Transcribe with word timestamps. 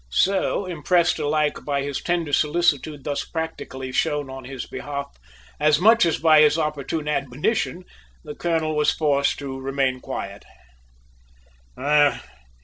So, 0.09 0.65
impressed 0.65 1.19
alike 1.19 1.63
by 1.63 1.83
his 1.83 2.01
tender 2.01 2.33
solicitude 2.33 3.03
thus 3.03 3.23
practically 3.23 3.91
shown 3.91 4.31
on 4.31 4.45
his 4.45 4.65
behalf 4.65 5.15
as 5.59 5.79
much 5.79 6.07
as 6.07 6.17
by 6.17 6.41
his 6.41 6.57
opportune 6.57 7.07
admonition, 7.07 7.83
the 8.23 8.33
colonel 8.33 8.75
was 8.75 8.89
forced 8.89 9.37
to 9.37 9.59
remain 9.59 9.99
quiet. 9.99 10.43